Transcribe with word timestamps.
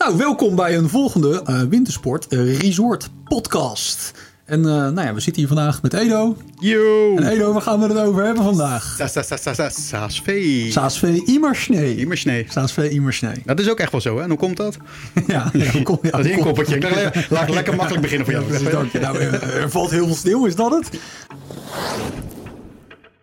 Nou, 0.00 0.16
welkom 0.16 0.56
bij 0.56 0.76
een 0.76 0.88
volgende 0.88 1.42
uh, 1.46 1.62
Wintersport 1.62 2.26
uh, 2.32 2.58
Resort 2.58 3.10
podcast. 3.24 4.12
En 4.44 4.58
uh, 4.58 4.64
nou 4.64 5.00
ja, 5.00 5.14
we 5.14 5.20
zitten 5.20 5.42
hier 5.42 5.52
vandaag 5.52 5.82
met 5.82 5.94
Edo. 5.94 6.36
Yo! 6.58 7.16
En 7.16 7.28
Edo, 7.28 7.52
waar 7.52 7.62
gaan 7.62 7.80
we 7.80 7.86
het 7.86 7.98
over 7.98 8.24
hebben 8.24 8.44
vandaag? 8.44 8.94
Saasvee. 9.88 10.70
Saasvee 10.70 11.24
Imersnee. 11.24 11.96
Imersnee. 11.96 12.46
Saasvee 12.48 12.90
Imersnee. 12.90 13.42
Dat 13.44 13.60
is 13.60 13.70
ook 13.70 13.78
echt 13.78 13.92
wel 13.92 14.00
zo, 14.00 14.16
hè? 14.16 14.22
En 14.22 14.28
hoe 14.28 14.38
komt 14.38 14.56
dat? 14.56 14.76
ja, 15.26 15.50
ja, 15.52 15.82
kom, 15.82 15.98
ja 16.02 16.10
dat 16.16 16.20
is 16.20 16.26
een 16.26 16.36
inkoppertje. 16.36 16.80
Laat 17.30 17.48
ik 17.48 17.54
lekker 17.54 17.76
makkelijk 17.76 18.02
beginnen 18.02 18.26
voor 18.26 18.34
jou. 18.34 18.64
Ja, 18.64 18.70
dank 18.70 18.92
je. 18.92 18.98
Nou, 18.98 19.18
er 19.18 19.70
valt 19.70 19.90
heel 19.90 20.06
veel 20.06 20.16
sneeuw, 20.16 20.46
is 20.46 20.54
dat 20.54 20.70
het? 20.70 21.00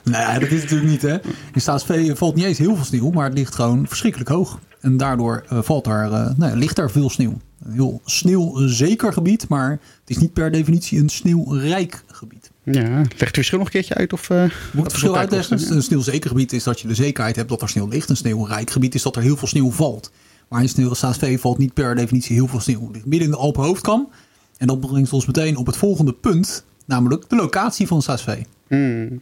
Nee, 0.09 0.39
dat 0.39 0.51
is 0.51 0.61
natuurlijk 0.61 0.89
niet, 0.89 1.01
hè. 1.01 1.17
In 1.53 1.61
Staatsvee 1.61 2.15
valt 2.15 2.35
niet 2.35 2.45
eens 2.45 2.57
heel 2.57 2.75
veel 2.75 2.85
sneeuw, 2.85 3.09
maar 3.09 3.25
het 3.25 3.37
ligt 3.37 3.55
gewoon 3.55 3.87
verschrikkelijk 3.87 4.29
hoog. 4.29 4.59
En 4.81 4.97
daardoor 4.97 5.45
uh, 5.51 5.61
valt 5.61 5.83
daar, 5.83 6.11
uh, 6.11 6.29
nou, 6.37 6.57
ligt 6.57 6.75
daar 6.75 6.91
veel 6.91 7.09
sneeuw. 7.09 7.37
Een 7.63 7.71
heel 7.71 8.01
sneeuwzeker 8.05 9.13
gebied, 9.13 9.47
maar 9.47 9.69
het 9.69 10.09
is 10.09 10.17
niet 10.17 10.33
per 10.33 10.51
definitie 10.51 10.99
een 10.99 11.09
sneeuwrijk 11.09 12.03
gebied. 12.07 12.51
Ja, 12.63 12.97
leg 12.97 13.19
het 13.19 13.29
verschil 13.33 13.57
nog 13.57 13.67
een 13.67 13.73
keertje 13.73 13.93
uit? 13.93 14.13
Of, 14.13 14.29
uh, 14.29 14.41
Moet 14.41 14.83
het 14.83 14.91
verschil 14.91 15.17
uitleggen? 15.17 15.75
Een 15.75 15.83
sneeuwzeker 15.83 16.29
gebied 16.29 16.53
is 16.53 16.63
dat 16.63 16.79
je 16.79 16.87
de 16.87 16.95
zekerheid 16.95 17.35
hebt 17.35 17.49
dat 17.49 17.61
er 17.61 17.69
sneeuw 17.69 17.87
ligt. 17.87 18.09
Een 18.09 18.17
sneeuwrijk 18.17 18.71
gebied 18.71 18.95
is 18.95 19.01
dat 19.01 19.15
er 19.15 19.21
heel 19.21 19.37
veel 19.37 19.47
sneeuw 19.47 19.71
valt. 19.71 20.11
Maar 20.47 20.61
in 20.61 20.69
sneeuw, 20.69 20.93
Staatsvee 20.93 21.39
valt 21.39 21.57
niet 21.57 21.73
per 21.73 21.95
definitie 21.95 22.35
heel 22.35 22.47
veel 22.47 22.59
sneeuw. 22.59 22.81
Het 22.81 22.93
ligt 22.93 23.05
midden 23.05 23.27
in 23.27 23.33
de 23.33 23.39
Alpenhoofdkam. 23.39 24.09
En 24.57 24.67
dat 24.67 24.79
brengt 24.79 25.13
ons 25.13 25.25
meteen 25.25 25.57
op 25.57 25.65
het 25.65 25.77
volgende 25.77 26.13
punt, 26.13 26.65
namelijk 26.85 27.29
de 27.29 27.35
locatie 27.35 27.87
van 27.87 28.01
Staatsvee. 28.01 28.45
Hmm. 28.67 29.21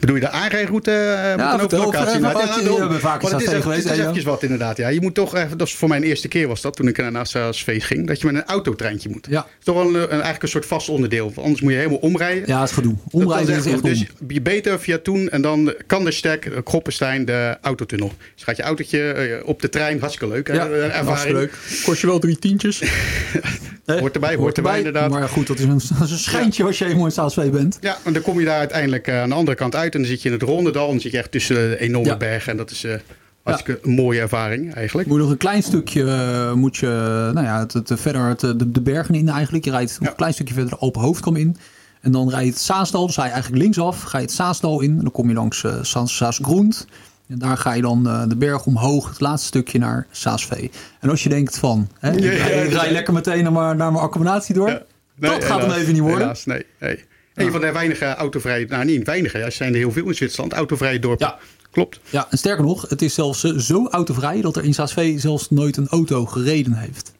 Bedoel 0.00 0.14
je 0.14 0.20
de 0.20 0.28
aanrijroute? 0.28 0.90
Uh, 0.90 1.36
ja, 1.36 1.58
ook 1.60 1.72
locatie? 1.72 2.20
Nou, 2.20 2.38
ja, 2.38 2.58
ja, 2.60 2.88
ja, 2.90 2.98
vaak 2.98 3.22
het 3.22 3.42
is, 3.42 3.48
geweest. 3.48 3.84
Het 3.84 3.92
is 3.92 3.98
eventjes 3.98 4.24
wat 4.24 4.42
inderdaad. 4.42 4.76
Ja. 4.76 4.88
Je 4.88 5.00
moet 5.00 5.14
toch, 5.14 5.32
dat 5.32 5.58
was 5.58 5.74
voor 5.74 5.88
mijn 5.88 6.02
eerste 6.02 6.28
keer 6.28 6.48
was 6.48 6.60
dat, 6.60 6.76
toen 6.76 6.88
ik 6.88 7.10
naar 7.10 7.26
Saasvee 7.26 7.80
ging, 7.80 8.06
dat 8.06 8.20
je 8.20 8.26
met 8.26 8.34
een 8.34 8.44
autotreintje 8.44 9.08
moet. 9.08 9.26
Ja. 9.30 9.40
Dat 9.40 9.48
is 9.58 9.64
toch 9.64 9.74
wel 9.74 9.86
een, 9.86 9.94
een, 9.94 10.10
eigenlijk 10.10 10.42
een 10.42 10.48
soort 10.48 10.66
vast 10.66 10.88
onderdeel. 10.88 11.32
Anders 11.36 11.60
moet 11.60 11.72
je 11.72 11.78
helemaal 11.78 11.98
omrijden. 11.98 12.42
Ja, 12.46 12.58
dat 12.58 12.68
is 12.68 12.74
gedoe. 12.74 12.94
Omrijden 13.10 13.54
dat 13.54 13.66
is 13.66 13.72
echt 13.72 13.82
Dus 13.82 14.04
je 14.28 14.40
beter 14.40 14.80
via 14.80 14.98
Toen 14.98 15.28
en 15.28 15.42
dan 15.42 15.74
kan 15.86 16.04
de 16.04 16.10
stek, 16.10 16.50
Kroppenstein, 16.64 17.24
de 17.24 17.56
autotunnel. 17.60 18.12
Dus 18.34 18.44
gaat 18.44 18.56
je 18.56 18.62
autootje 18.62 19.42
op 19.44 19.62
de 19.62 19.68
trein, 19.68 20.00
hartstikke 20.00 20.34
leuk. 20.34 20.48
Ja, 20.48 20.68
hartstikke 21.04 21.38
leuk. 21.38 21.58
Kost 21.84 22.00
je 22.00 22.06
wel 22.06 22.18
drie 22.18 22.38
tientjes. 22.38 22.82
hoort 23.86 24.14
erbij, 24.14 24.34
hoort 24.34 24.56
erbij 24.56 24.78
inderdaad. 24.78 25.10
Maar 25.10 25.28
goed, 25.28 25.46
dat 25.46 25.58
is 25.58 25.64
een, 25.64 25.80
dat 25.98 26.06
is 26.06 26.10
een 26.10 26.18
schijntje 26.18 26.64
als 26.64 26.78
je 26.78 26.84
helemaal 26.84 27.06
in 27.06 27.12
Saasvee 27.12 27.50
bent. 27.50 27.78
Ja, 27.80 27.96
en 28.04 28.12
dan 28.12 28.22
kom 28.22 28.38
je 28.38 28.44
daar 28.44 28.58
uiteindelijk 28.58 29.10
aan 29.10 29.28
de 29.28 29.34
andere 29.34 29.56
kant 29.56 29.74
uit 29.74 29.94
en 29.94 30.00
dan 30.00 30.08
zit 30.08 30.22
je 30.22 30.28
in 30.28 30.34
het 30.34 30.42
Rondendal. 30.42 30.88
Dan 30.88 31.00
zit 31.00 31.12
je 31.12 31.18
echt 31.18 31.30
tussen 31.30 31.54
de 31.54 31.78
enorme 31.78 32.08
ja. 32.08 32.16
bergen. 32.16 32.50
En 32.50 32.56
dat 32.56 32.70
is 32.70 32.84
uh, 32.84 32.94
hartstikke 33.42 33.80
ja. 33.82 33.88
een 33.88 33.94
mooie 33.94 34.20
ervaring 34.20 34.74
eigenlijk. 34.74 35.08
Moet 35.08 35.16
je 35.16 35.22
nog 35.22 35.32
een 35.32 35.38
klein 35.38 35.62
stukje, 35.62 36.02
uh, 36.02 36.52
moet 36.52 36.76
je, 36.76 36.86
nou 37.34 37.46
ja, 37.46 37.58
het, 37.58 37.72
het, 37.72 37.92
verder 37.94 38.22
het, 38.22 38.40
de, 38.40 38.70
de, 38.70 38.80
bergen 38.80 39.14
in 39.14 39.28
eigenlijk. 39.28 39.64
Je 39.64 39.70
rijdt 39.70 39.98
een 40.00 40.14
klein 40.14 40.32
stukje 40.32 40.54
verder 40.54 40.72
de 40.72 40.80
open 40.80 41.00
hoofdkam 41.00 41.36
in. 41.36 41.56
En 42.00 42.12
dan 42.12 42.30
rij 42.30 42.44
je 42.44 42.50
het 42.50 42.58
Saasdal, 42.58 43.06
dus 43.06 43.14
ga 43.14 43.24
je 43.24 43.30
eigenlijk 43.30 43.62
linksaf, 43.62 44.02
ga 44.02 44.18
je 44.18 44.24
het 44.24 44.32
Saasdal 44.32 44.80
in. 44.80 44.90
En 44.90 45.02
dan 45.02 45.10
kom 45.10 45.28
je 45.28 45.34
langs 45.34 45.62
uh, 45.62 45.82
Saas, 45.82 46.16
Saasgroend. 46.16 46.86
En 47.28 47.38
daar 47.38 47.56
ga 47.56 47.72
je 47.72 47.82
dan 47.82 48.06
uh, 48.06 48.22
de 48.28 48.36
berg 48.36 48.66
omhoog, 48.66 49.08
het 49.08 49.20
laatste 49.20 49.46
stukje 49.46 49.78
naar 49.78 50.06
Saasvee. 50.10 50.70
En 51.00 51.10
als 51.10 51.22
je 51.22 51.28
denkt 51.28 51.58
van, 51.58 51.88
hè, 51.98 52.10
ja, 52.10 52.46
ja, 52.64 52.90
lekker 52.90 53.12
meteen 53.12 53.42
naar 53.42 53.52
mijn, 53.52 53.76
naar 53.76 53.92
mijn 53.92 54.04
accommodatie 54.04 54.54
door. 54.54 54.68
Nee, 54.68 55.30
dat 55.30 55.44
gaat 55.44 55.60
hem 55.60 55.70
even 55.70 55.92
niet 55.92 56.02
worden. 56.02 56.20
Helaas, 56.20 56.44
nee, 56.44 56.66
nee. 56.80 57.04
Een 57.34 57.50
van 57.50 57.60
de 57.60 57.72
weinige 57.72 58.14
autovrije, 58.14 58.66
nou 58.66 58.84
niet 58.84 59.06
weinige, 59.06 59.38
er 59.38 59.52
zijn 59.52 59.72
er 59.72 59.78
heel 59.78 59.92
veel 59.92 60.06
in 60.06 60.14
Zwitserland, 60.14 60.52
autovrije 60.52 60.98
dorpen. 60.98 61.26
Ja. 61.26 61.38
Klopt. 61.70 62.00
Ja, 62.10 62.26
en 62.30 62.38
sterker 62.38 62.64
nog, 62.64 62.88
het 62.88 63.02
is 63.02 63.14
zelfs 63.14 63.40
zo 63.40 63.86
autovrij 63.86 64.40
dat 64.40 64.56
er 64.56 64.64
in 64.64 64.74
Saasvee 64.74 65.18
zelfs 65.18 65.50
nooit 65.50 65.76
een 65.76 65.88
auto 65.88 66.26
gereden 66.26 66.72
heeft. 66.72 67.12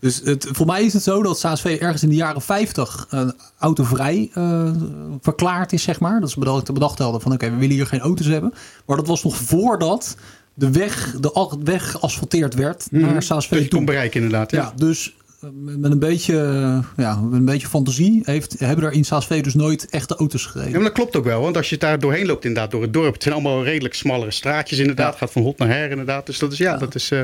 Dus 0.00 0.20
het, 0.24 0.48
voor 0.50 0.66
mij 0.66 0.84
is 0.84 0.92
het 0.92 1.02
zo 1.02 1.22
dat 1.22 1.38
Saasvee 1.38 1.78
ergens 1.78 2.02
in 2.02 2.08
de 2.08 2.14
jaren 2.14 2.42
50 2.42 3.06
uh, 3.14 3.28
autovrij 3.58 4.30
uh, 4.34 4.70
verklaard 5.20 5.72
is, 5.72 5.82
zeg 5.82 6.00
maar. 6.00 6.20
Dat 6.20 6.30
ze 6.30 6.38
bedacht, 6.38 6.72
bedacht 6.72 6.98
hadden 6.98 7.20
van 7.20 7.32
oké, 7.32 7.44
okay, 7.44 7.54
we 7.54 7.60
willen 7.60 7.76
hier 7.76 7.86
geen 7.86 8.00
auto's 8.00 8.26
hebben. 8.26 8.52
Maar 8.86 8.96
dat 8.96 9.06
was 9.06 9.24
nog 9.24 9.36
voordat 9.36 10.16
de 10.54 10.70
weg, 10.70 11.16
de 11.20 11.58
weg 11.64 11.90
geasfalteerd 11.90 12.54
werd 12.54 12.86
mm 12.90 13.02
-hmm. 13.02 13.12
naar 13.12 13.22
Saasvee 13.22 13.58
dus 13.58 13.68
toe. 13.68 13.84
bereik 13.84 14.14
inderdaad. 14.14 14.50
Ja, 14.50 14.58
ja 14.58 14.72
dus 14.76 15.14
met 15.50 15.90
een 15.90 15.98
beetje, 15.98 16.34
ja, 16.96 17.16
met 17.16 17.38
een 17.38 17.44
beetje 17.44 17.66
fantasie 17.66 18.22
heeft, 18.24 18.58
hebben 18.58 18.84
er 18.84 18.92
in 18.92 19.04
Saasvee 19.04 19.42
dus 19.42 19.54
nooit 19.54 19.86
echte 19.90 20.16
auto's 20.16 20.46
gereden. 20.46 20.70
Ja, 20.70 20.76
maar 20.76 20.86
dat 20.86 20.96
klopt 20.96 21.16
ook 21.16 21.24
wel, 21.24 21.40
want 21.40 21.56
als 21.56 21.70
je 21.70 21.78
daar 21.78 21.98
doorheen 21.98 22.26
loopt 22.26 22.44
inderdaad, 22.44 22.70
door 22.70 22.82
het 22.82 22.92
dorp. 22.92 23.12
Het 23.12 23.22
zijn 23.22 23.34
allemaal 23.34 23.64
redelijk 23.64 23.94
smallere 23.94 24.30
straatjes 24.30 24.78
inderdaad. 24.78 25.12
Ja. 25.12 25.18
Gaat 25.18 25.32
van 25.32 25.42
hot 25.42 25.58
naar 25.58 25.68
her 25.68 25.90
inderdaad. 25.90 26.26
Dus 26.26 26.38
dat 26.38 26.52
is, 26.52 26.58
ja, 26.58 26.72
ja. 26.72 26.78
dat 26.78 26.94
is 26.94 27.10
uh, 27.10 27.22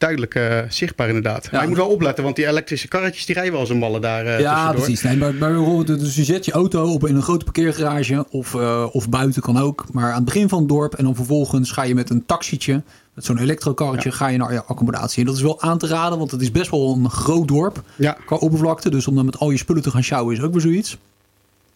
duidelijk 0.00 0.34
uh, 0.34 0.58
zichtbaar 0.68 1.06
inderdaad. 1.06 1.44
Ja. 1.44 1.50
Maar 1.52 1.62
je 1.62 1.68
moet 1.68 1.76
wel 1.76 1.88
opletten, 1.88 2.24
want 2.24 2.36
die 2.36 2.46
elektrische 2.46 2.88
karretjes 2.88 3.26
die 3.26 3.34
rijden 3.34 3.52
wel 3.52 3.60
als 3.60 3.70
een 3.70 3.78
malle 3.78 4.00
daar 4.00 4.24
uh, 4.24 4.40
Ja, 4.40 4.72
precies. 4.72 5.02
Nee, 5.02 5.16
maar, 5.16 5.34
maar 5.34 5.84
dus 5.84 6.14
je 6.14 6.24
zet 6.24 6.44
je 6.44 6.52
auto 6.52 6.92
op 6.92 7.06
in 7.06 7.14
een 7.16 7.22
grote 7.22 7.44
parkeergarage 7.44 8.26
of, 8.30 8.54
uh, 8.54 8.86
of 8.92 9.08
buiten 9.08 9.42
kan 9.42 9.58
ook. 9.58 9.86
Maar 9.92 10.08
aan 10.08 10.14
het 10.14 10.24
begin 10.24 10.48
van 10.48 10.58
het 10.58 10.68
dorp 10.68 10.94
en 10.94 11.04
dan 11.04 11.14
vervolgens 11.14 11.70
ga 11.70 11.82
je 11.82 11.94
met 11.94 12.10
een 12.10 12.26
taxietje, 12.26 12.82
met 13.14 13.24
zo'n 13.24 13.38
elektrokarretje, 13.38 14.08
ja. 14.08 14.14
ga 14.14 14.28
je 14.28 14.38
naar 14.38 14.52
je 14.52 14.64
accommodatie. 14.64 15.20
En 15.20 15.26
dat 15.26 15.36
is 15.36 15.42
wel 15.42 15.62
aan 15.62 15.78
te 15.78 15.86
raden, 15.86 16.18
want 16.18 16.30
het 16.30 16.40
is 16.40 16.50
best 16.50 16.70
wel 16.70 16.94
een 16.94 17.10
groot 17.10 17.48
dorp 17.48 17.82
ja. 17.96 18.16
qua 18.26 18.36
oppervlakte. 18.36 18.90
Dus 18.90 19.06
om 19.06 19.14
dan 19.14 19.24
met 19.24 19.38
al 19.38 19.50
je 19.50 19.58
spullen 19.58 19.82
te 19.82 19.90
gaan 19.90 20.04
sjouwen 20.04 20.36
is 20.36 20.42
ook 20.42 20.52
weer 20.52 20.62
zoiets. 20.62 20.98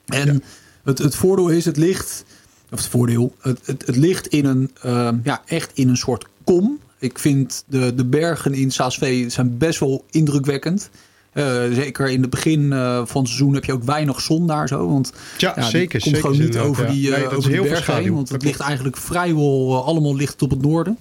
En 0.07 0.43
het, 0.85 0.99
het 0.99 1.15
voordeel 1.15 1.49
is, 1.49 1.65
het 1.65 1.77
ligt, 1.77 2.25
of 2.71 2.79
het 2.79 2.89
voordeel, 2.89 3.35
het, 3.41 3.61
het, 3.65 3.87
het 3.87 3.97
ligt 3.97 4.27
in 4.27 4.45
een, 4.45 4.71
ja, 5.23 5.43
echt 5.47 5.71
in 5.75 5.89
een 5.89 5.97
soort 5.97 6.27
kom. 6.45 6.79
Ik 7.05 7.19
vind 7.19 7.65
de, 7.67 7.95
de 7.95 8.05
bergen 8.05 8.55
in 8.55 8.71
Saasvee 8.71 9.29
zijn 9.29 9.59
best 9.59 9.81
wel 9.81 10.05
indrukwekkend. 10.11 10.91
Uh, 11.35 11.45
zeker 11.73 12.11
in 12.11 12.21
het 12.21 12.31
begin 12.31 12.61
uh, 12.61 13.03
van 13.07 13.21
het 13.21 13.31
seizoen 13.31 13.55
heb 13.55 13.65
je 13.65 13.73
ook 13.73 13.83
weinig 13.83 14.21
zon 14.21 14.47
daar 14.47 14.69
zo. 14.69 14.89
Want 14.89 15.13
ja, 15.39 15.53
ja 15.57 15.63
zeker. 15.63 15.89
komt 15.89 16.03
zeker 16.03 16.21
gewoon 16.21 16.39
niet 16.39 16.59
over 16.59 16.85
ja. 16.85 16.93
die, 16.93 17.11
nee, 17.11 17.27
over 17.27 17.51
die 17.51 17.61
heel 17.61 17.63
berg 17.63 17.87
heen. 17.87 18.15
Want 18.15 18.29
het 18.29 18.43
ligt 18.43 18.61
eigenlijk 18.61 18.97
vrijwel 18.97 19.85
allemaal 19.85 20.17
ligt 20.17 20.43
op 20.43 20.51
het 20.51 20.63
noorden. 20.63 20.99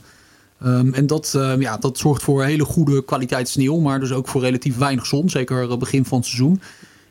Um, 0.65 0.93
en 0.93 1.07
dat, 1.07 1.33
uh, 1.35 1.53
ja, 1.59 1.77
dat 1.77 1.97
zorgt 1.97 2.23
voor 2.23 2.43
hele 2.43 2.65
goede 2.65 3.05
kwaliteit 3.05 3.49
sneeuw. 3.49 3.79
Maar 3.79 3.99
dus 3.99 4.11
ook 4.11 4.27
voor 4.27 4.41
relatief 4.41 4.77
weinig 4.77 5.05
zon. 5.05 5.29
Zeker 5.29 5.77
begin 5.77 6.05
van 6.05 6.17
het 6.17 6.27
seizoen. 6.27 6.61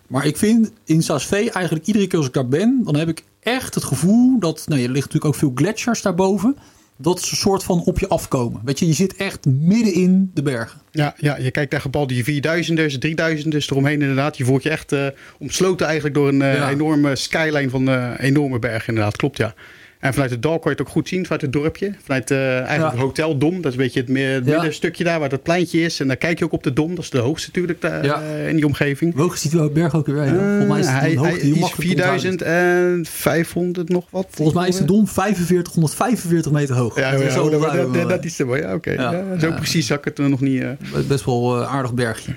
Maar 0.06 0.26
ik 0.26 0.36
vind 0.36 0.70
in 0.84 1.02
Saasvee 1.02 1.50
eigenlijk 1.50 1.86
iedere 1.86 2.06
keer 2.06 2.18
als 2.18 2.28
ik 2.28 2.34
daar 2.34 2.48
ben... 2.48 2.80
dan 2.84 2.96
heb 2.96 3.08
ik 3.08 3.24
echt 3.40 3.74
het 3.74 3.84
gevoel 3.84 4.38
dat... 4.38 4.64
Nou, 4.66 4.80
er 4.80 4.88
ligt 4.88 5.06
natuurlijk 5.06 5.24
ook 5.24 5.40
veel 5.40 5.52
gletsjers 5.54 6.02
daarboven 6.02 6.56
dat 7.02 7.22
ze 7.22 7.30
een 7.30 7.36
soort 7.36 7.64
van 7.64 7.82
op 7.84 7.98
je 7.98 8.08
afkomen. 8.08 8.60
Weet 8.64 8.78
je, 8.78 8.86
je 8.86 8.92
zit 8.92 9.16
echt 9.16 9.46
midden 9.46 9.94
in 9.94 10.30
de 10.34 10.42
bergen. 10.42 10.80
Ja, 10.90 11.14
ja 11.16 11.36
je 11.36 11.50
kijkt 11.50 11.70
daar 11.70 11.80
gebal 11.80 12.06
die 12.06 12.24
4000ers, 12.24 12.94
3000ers 12.98 13.66
eromheen 13.70 14.00
inderdaad. 14.00 14.36
Je 14.36 14.44
voelt 14.44 14.62
je 14.62 14.70
echt 14.70 14.92
uh, 14.92 15.06
omsloten 15.38 15.86
eigenlijk 15.86 16.14
door 16.14 16.28
een 16.28 16.40
uh, 16.40 16.54
ja. 16.54 16.70
enorme 16.70 17.16
skyline 17.16 17.70
van 17.70 17.88
uh, 17.88 18.10
enorme 18.18 18.58
bergen 18.58 18.88
inderdaad. 18.88 19.16
Klopt, 19.16 19.36
ja. 19.36 19.54
En 20.02 20.12
vanuit 20.12 20.30
het 20.30 20.42
dal 20.42 20.58
kon 20.58 20.70
je 20.70 20.76
het 20.76 20.80
ook 20.80 20.92
goed 20.92 21.08
zien, 21.08 21.22
vanuit 21.22 21.40
het 21.40 21.52
dorpje. 21.52 21.94
Vanuit 22.02 22.30
uh, 22.30 22.56
eigenlijk 22.56 22.80
ja. 22.80 22.90
het 22.90 22.98
Hotel 22.98 23.38
Dom, 23.38 23.56
dat 23.56 23.64
is 23.64 23.78
een 23.78 23.84
beetje 23.84 24.00
het, 24.00 24.08
middenstukje 24.44 25.04
daar 25.04 25.20
waar 25.20 25.28
dat 25.28 25.42
pleintje 25.42 25.80
is. 25.80 26.00
En 26.00 26.06
dan 26.06 26.18
kijk 26.18 26.38
je 26.38 26.44
ook 26.44 26.52
op 26.52 26.62
de 26.62 26.72
Dom, 26.72 26.94
dat 26.94 27.04
is 27.04 27.10
de 27.10 27.18
hoogste 27.18 27.50
natuurlijk 27.52 27.82
ja. 27.82 28.22
uh, 28.22 28.48
in 28.48 28.56
die 28.56 28.66
omgeving. 28.66 29.14
Hoog 29.14 29.38
ziet 29.38 29.50
die 29.50 29.70
berg 29.70 29.94
ook 29.94 30.06
weer? 30.06 30.16
Uh, 30.16 30.32
Volgens 30.32 30.66
mij 30.66 30.80
is 30.80 30.86
het 30.86 30.94
hij, 30.94 31.16
hoogte, 31.16 31.30
hij 31.30 32.16
is 32.16 33.08
4500 33.08 33.88
nog 33.88 34.06
wat. 34.10 34.26
Volgens 34.30 34.58
mij 34.58 34.68
is 34.68 34.76
de 34.76 34.84
Dom 34.84 35.08
45, 35.08 35.72
145 35.72 36.52
meter 36.52 36.74
hoog. 36.74 36.98
Ja, 36.98 37.12
ja, 37.12 37.30
zo, 37.30 37.50
dat, 37.50 37.60
dat, 37.94 38.08
dat, 38.08 38.24
is 38.24 38.38
er 38.38 38.46
wel. 38.46 38.56
Ja, 38.56 38.74
oké. 38.74 38.92
Okay. 38.92 39.40
zo 39.40 39.52
precies 39.52 39.86
zag 39.86 39.98
ik 39.98 40.04
het 40.04 40.18
er 40.18 40.28
nog 40.28 40.40
niet. 40.40 40.64
Best 41.08 41.24
wel 41.24 41.64
aardig 41.64 41.94
bergje. 41.94 42.32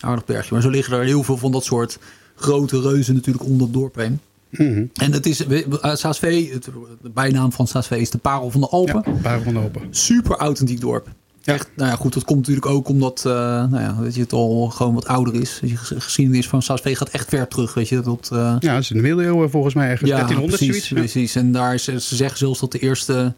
Aardig 0.00 0.24
bergje. 0.24 0.52
Maar 0.52 0.62
zo 0.62 0.70
liggen 0.70 0.98
er 0.98 1.04
heel 1.04 1.22
veel 1.22 1.36
van 1.36 1.52
dat 1.52 1.64
soort 1.64 1.98
grote 2.34 2.80
reuzen 2.80 3.14
natuurlijk 3.14 3.44
onder 3.44 3.62
het 3.62 3.74
dorp 3.74 3.94
heen. 3.94 4.20
Mm 4.58 4.74
-hmm. 4.74 4.90
En 4.94 5.12
het 5.12 5.26
is 5.26 5.46
uh, 5.46 5.94
Saasvee, 5.94 6.58
de 7.02 7.10
bijnaam 7.10 7.52
van 7.52 7.66
Saasvee 7.66 8.00
is 8.00 8.10
de 8.10 8.18
Parel 8.18 8.50
van 8.50 8.60
de 8.60 8.68
Alpen. 8.68 9.02
Ja, 9.04 9.12
Parel 9.22 9.42
van 9.42 9.52
de 9.52 9.58
Alpen. 9.58 9.82
Super 9.90 10.36
authentiek 10.36 10.80
dorp. 10.80 11.08
Ja. 11.46 11.52
Echt, 11.52 11.70
nou 11.76 11.90
ja, 11.90 11.96
goed, 11.96 12.12
dat 12.12 12.24
komt 12.24 12.38
natuurlijk 12.38 12.66
ook 12.66 12.88
omdat 12.88 13.24
uh, 13.26 13.32
nou 13.32 13.80
ja, 13.80 13.96
weet 14.00 14.14
je, 14.14 14.20
het 14.20 14.32
al 14.32 14.68
gewoon 14.68 14.94
wat 14.94 15.06
ouder 15.06 15.34
is. 15.34 15.58
De 15.60 15.76
geschiedenis 15.76 16.48
van 16.48 16.62
Saasvee 16.62 16.96
gaat 16.96 17.08
echt 17.08 17.28
ver 17.28 17.48
terug, 17.48 17.74
weet 17.74 17.88
je. 17.88 18.00
Tot, 18.00 18.30
uh, 18.32 18.56
ja, 18.58 18.72
dat 18.72 18.82
is 18.82 18.90
in 18.90 18.96
de 18.96 19.02
middeleeuwen 19.02 19.50
volgens 19.50 19.74
mij 19.74 19.88
ergens. 19.88 20.10
Ja, 20.10 20.16
1300 20.16 20.64
precies, 20.64 20.86
zoiets. 20.86 21.12
precies. 21.12 21.34
En 21.34 21.52
daar 21.52 21.74
is, 21.74 21.84
ze 21.84 22.16
zeggen 22.16 22.38
zelfs 22.38 22.60
dat 22.60 22.72
de 22.72 22.78
eerste... 22.78 23.34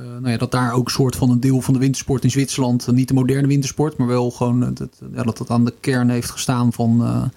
Uh, 0.00 0.06
nou 0.06 0.30
ja, 0.30 0.36
dat 0.36 0.50
daar 0.50 0.72
ook 0.72 0.84
een 0.84 0.92
soort 0.92 1.16
van 1.16 1.30
een 1.30 1.40
deel 1.40 1.60
van 1.60 1.74
de 1.74 1.80
wintersport 1.80 2.24
in 2.24 2.30
Zwitserland... 2.30 2.92
niet 2.92 3.08
de 3.08 3.14
moderne 3.14 3.46
wintersport, 3.46 3.96
maar 3.96 4.06
wel 4.06 4.30
gewoon... 4.30 4.60
Het, 4.60 4.80
ja, 5.14 5.22
dat 5.22 5.38
het 5.38 5.50
aan 5.50 5.64
de 5.64 5.74
kern 5.80 6.08
heeft 6.10 6.30
gestaan 6.30 6.72
van 6.72 7.30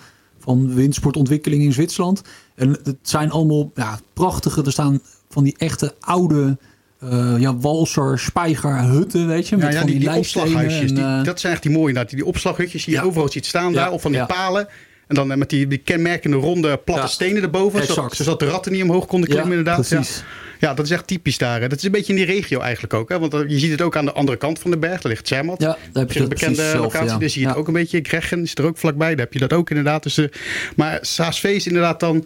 van 0.44 0.74
windsportontwikkeling 0.74 1.64
in 1.64 1.74
Zwitserland. 1.74 2.22
En 2.56 2.70
het 2.70 2.98
zijn 3.02 3.32
allemaal 3.32 3.72
ja, 3.76 4.00
prachtige, 4.14 4.64
er 4.64 4.72
staan 4.72 5.02
van 5.30 5.44
die 5.44 5.56
echte 5.58 5.96
oude 6.00 6.58
uh, 7.04 7.36
ja, 7.40 7.58
walser, 7.58 8.20
spijger, 8.20 8.80
hutten, 8.84 9.28
weet 9.28 9.48
je. 9.48 9.58
Met 9.58 9.66
ja, 9.66 9.72
ja, 9.72 9.78
van 9.78 9.88
die, 9.88 10.00
die, 10.00 10.10
die 10.10 10.18
opslaghuisjes, 10.18 10.90
en, 10.90 10.96
die, 10.96 11.04
uh, 11.04 11.24
dat 11.24 11.40
zijn 11.40 11.54
echt 11.54 11.64
die 11.64 11.72
mooie 11.72 11.88
inderdaad. 11.88 12.12
Die 12.12 12.26
opslaghutjes 12.26 12.86
die 12.86 12.94
je 12.94 13.00
Ja. 13.00 13.06
overal 13.06 13.30
ziet 13.30 13.46
staan 13.46 13.74
daar. 13.74 13.92
Of 13.92 14.02
van 14.02 14.12
die 14.12 14.26
palen. 14.26 14.68
En 15.08 15.16
dan 15.16 15.38
met 15.38 15.50
die, 15.50 15.68
die 15.68 15.78
kenmerkende 15.78 16.38
ronde 16.38 16.78
platte 16.78 17.02
Ja, 17.02 17.08
stenen 17.08 17.42
erboven. 17.44 17.82
exact. 17.82 18.16
Zodat 18.16 18.40
de 18.40 18.46
ratten 18.48 18.72
niet 18.72 18.84
omhoog 18.84 19.06
konden 19.06 19.30
klimmen 19.30 19.58
inderdaad. 19.58 19.90
Ja. 19.90 19.96
precies. 19.98 20.24
Ja, 20.60 20.74
dat 20.74 20.86
is 20.86 20.92
echt 20.92 21.08
typisch 21.08 21.38
daar. 21.38 21.62
hè. 21.62 21.68
Dat 21.68 21.78
is 21.78 21.84
een 21.84 21.92
beetje 21.92 22.14
in 22.14 22.26
die 22.26 22.26
regio 22.36 22.60
eigenlijk 22.60 22.94
ook. 22.94 23.10
Hè? 23.10 23.20
Want 23.20 23.34
eh, 23.34 23.40
je 23.48 23.60
ziet 23.60 23.72
het 23.72 23.82
ook 23.82 23.96
aan 23.98 24.06
de 24.06 24.12
andere 24.14 24.38
kant 24.38 24.60
van 24.60 24.72
de 24.72 24.78
berg. 24.78 25.02
Daar 25.02 25.12
ligt 25.12 25.28
Zermatt. 25.28 25.62
Ja, 25.62 25.68
daar 25.92 26.04
heb 26.04 26.12
je 26.12 26.20
een 26.20 26.30
bekende 26.30 26.62
hetzelfde, 26.62 26.82
locatie. 26.82 27.08
ja. 27.10 27.18
Dus 27.18 27.34
zie 27.34 27.42
je 27.42 27.48
het 27.48 27.58
ook 27.58 27.68
een 27.68 27.74
beetje. 27.74 28.00
Greggen 28.04 28.42
is 28.42 28.56
er 28.56 28.66
ook 28.66 28.78
vlakbij. 28.78 29.10
Daar 29.10 29.24
heb 29.26 29.34
je 29.34 29.40
dat 29.40 29.54
ook 29.54 29.70
inderdaad. 29.70 30.04
Dus, 30.04 30.18
eh, 30.18 30.26
maar 30.76 30.98
Saasvee 31.02 31.56
is 31.56 31.68
inderdaad 31.68 32.00
dan... 32.00 32.26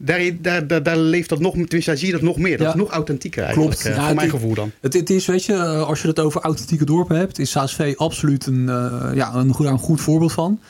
Daar, 0.00 0.20
daar, 0.40 0.66
daar, 0.66 0.82
daar 0.82 0.96
leeft 0.96 1.28
dat 1.28 1.38
nog, 1.40 1.52
tenminste, 1.52 1.84
daar 1.90 1.96
zie 1.98 2.06
je 2.06 2.12
dat 2.12 2.22
nog 2.22 2.36
meer. 2.38 2.56
Dat 2.56 2.66
Ja. 2.66 2.72
is 2.72 2.78
nog 2.78 2.90
authentieker 2.90 3.42
eigenlijk, 3.42 3.72
Klopt. 3.74 3.86
eh, 3.88 3.96
Ja, 3.96 4.06
voor 4.06 4.14
mijn 4.14 4.30
gevoel 4.30 4.54
dan. 4.54 4.70
Het, 4.80 4.92
het 4.94 5.10
is, 5.10 5.26
weet 5.26 5.44
je, 5.44 5.52
eh, 5.52 5.86
als 5.88 6.02
je 6.02 6.08
het 6.08 6.18
over 6.20 6.40
authentieke 6.40 6.84
dorpen 6.84 7.16
hebt, 7.16 7.38
is 7.38 7.50
SASV 7.50 7.94
absoluut 7.96 8.46
een, 8.46 8.68
eh, 8.68 9.10
ja, 9.14 9.34
een, 9.34 9.52
goed, 9.52 9.66
een 9.66 9.78
goed 9.78 10.00
voorbeeld 10.00 10.32
van. 10.32 10.60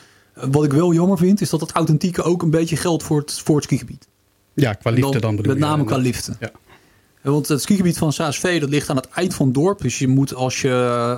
Wat 0.51 0.63
ik 0.63 0.73
wel 0.73 0.93
jammer 0.93 1.17
vind, 1.17 1.41
is 1.41 1.49
dat 1.49 1.61
het 1.61 1.71
authentieke 1.71 2.23
ook 2.23 2.41
een 2.41 2.49
beetje 2.49 2.75
geldt 2.75 3.03
voor 3.03 3.19
het, 3.19 3.33
voor 3.43 3.55
het 3.55 3.63
skigebied. 3.63 4.07
Ja, 4.53 4.73
qua 4.73 4.89
En 4.89 4.95
liefde 4.95 5.19
dan, 5.19 5.35
bedoel 5.35 5.53
Met 5.53 5.61
je. 5.61 5.67
name 5.69 5.83
qua 5.83 5.95
inderdaad. 5.95 6.25
liften. 6.25 6.37
Ja. 6.39 6.51
Want 7.31 7.47
het 7.47 7.61
skigebied 7.61 7.97
van 7.97 8.13
SASV, 8.13 8.59
dat 8.59 8.69
ligt 8.69 8.89
aan 8.89 8.95
het 8.95 9.09
eind 9.09 9.33
van 9.33 9.45
het 9.45 9.55
dorp. 9.55 9.81
Dus 9.81 9.99
je 9.99 10.07
moet 10.07 10.33
als 10.33 10.61
je, 10.61 10.69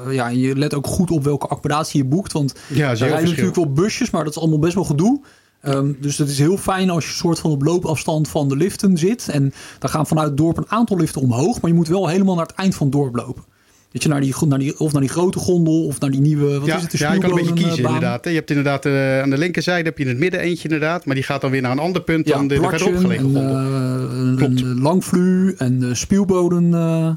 eh, 0.05 0.13
ja, 0.13 0.27
je 0.27 0.55
let 0.55 0.73
ook 0.73 0.87
goed 0.87 1.11
op 1.11 1.23
welke 1.23 1.47
accommodatie 1.47 2.03
je 2.03 2.09
boekt. 2.09 2.31
Want 2.31 2.53
Ja, 2.67 2.89
er 2.89 2.97
rijden 2.97 3.29
natuurlijk 3.29 3.55
wel 3.55 3.71
busjes, 3.73 4.09
maar 4.09 4.23
dat 4.23 4.35
is 4.35 4.39
allemaal 4.41 4.59
best 4.59 4.73
wel 4.73 4.83
gedoe. 4.83 5.21
Ehm, 5.61 5.91
dus 5.99 6.17
het 6.17 6.29
is 6.29 6.37
heel 6.37 6.57
fijn 6.57 6.89
als 6.89 7.05
je 7.05 7.11
soort 7.13 7.39
van 7.39 7.51
op 7.51 7.61
loopafstand 7.61 8.27
van 8.27 8.49
de 8.49 8.55
liften 8.55 8.97
zit. 8.97 9.29
En 9.29 9.53
dan 9.79 9.89
gaan 9.89 10.07
vanuit 10.07 10.27
het 10.27 10.37
dorp 10.37 10.57
een 10.57 10.69
aantal 10.71 10.97
liften 10.97 11.21
omhoog. 11.21 11.61
Maar 11.61 11.69
je 11.71 11.75
moet 11.77 11.87
wel 11.87 12.07
helemaal 12.07 12.35
naar 12.35 12.45
het 12.45 12.55
eind 12.55 12.75
van 12.75 12.87
het 12.87 12.95
dorp 12.95 13.15
lopen. 13.15 13.43
Dat 13.91 14.03
je 14.03 14.09
naar 14.09 14.21
die, 14.21 14.35
naar 14.47 14.59
die, 14.59 14.79
of 14.79 14.91
naar 14.91 15.01
die 15.01 15.09
grote 15.09 15.39
gondel 15.39 15.85
of 15.85 15.99
naar 15.99 16.11
die 16.11 16.19
nieuwe. 16.21 16.59
Wat 16.59 16.67
ja, 16.67 16.75
is 16.75 16.81
het? 16.81 16.91
de 16.91 16.97
ja, 16.97 17.13
je 17.13 17.19
kan 17.19 17.29
een 17.29 17.35
beetje 17.35 17.53
kiezen 17.53 17.71
Spielbodenbaan? 17.71 17.93
inderdaad. 18.03 18.25
Je 18.25 18.37
hebt 18.39 18.49
inderdaad 18.49 18.85
eh, 18.85 19.21
aan 19.21 19.29
de 19.29 19.37
linkerzijde 19.37 19.83
heb 19.89 19.97
je 19.97 20.03
in 20.03 20.09
het 20.09 20.19
midden 20.19 20.39
eentje 20.39 20.63
inderdaad. 20.63 21.05
Maar 21.05 21.15
die 21.15 21.23
gaat 21.23 21.41
dan 21.41 21.51
weer 21.51 21.61
naar 21.61 21.71
een 21.71 21.79
ander 21.79 22.01
punt 22.01 22.27
Ja, 22.27 22.35
dan 22.37 22.47
de, 22.47 22.55
de 22.55 22.61
verderop 22.61 22.95
gelegen 22.97 23.15
en, 23.17 23.23
gondel. 23.23 23.43
eh, 23.57 24.19
een, 24.19 24.35
Klopt. 24.35 24.61
een 24.61 24.81
langvlu 24.81 25.53
en 25.57 25.79
de 25.79 25.95
spielboden. 25.95 26.73
eh, 26.73 27.09